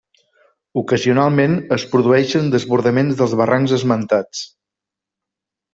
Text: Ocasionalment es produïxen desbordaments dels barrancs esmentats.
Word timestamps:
Ocasionalment 0.81 1.57
es 1.77 1.85
produïxen 1.93 2.49
desbordaments 2.57 3.21
dels 3.21 3.39
barrancs 3.43 3.79
esmentats. 3.79 4.43